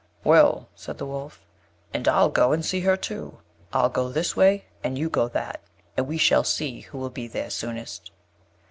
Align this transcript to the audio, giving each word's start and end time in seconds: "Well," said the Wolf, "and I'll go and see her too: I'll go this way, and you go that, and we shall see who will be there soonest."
"Well," 0.23 0.67
said 0.73 0.97
the 0.97 1.05
Wolf, 1.05 1.45
"and 1.93 2.07
I'll 2.07 2.29
go 2.29 2.53
and 2.53 2.65
see 2.65 2.79
her 2.79 2.97
too: 2.97 3.37
I'll 3.71 3.89
go 3.89 4.09
this 4.09 4.35
way, 4.35 4.65
and 4.83 4.97
you 4.97 5.11
go 5.11 5.27
that, 5.27 5.61
and 5.95 6.07
we 6.07 6.17
shall 6.17 6.43
see 6.43 6.79
who 6.79 6.97
will 6.97 7.11
be 7.11 7.27
there 7.27 7.51
soonest." 7.51 8.09